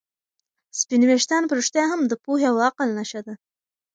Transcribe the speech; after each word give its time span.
سپین 0.79 1.01
ویښتان 1.05 1.43
په 1.47 1.53
رښتیا 1.59 1.85
هم 1.91 2.01
د 2.07 2.13
پوهې 2.23 2.45
او 2.51 2.57
عقل 2.67 2.89
نښه 2.97 3.21
ده. 3.27 3.33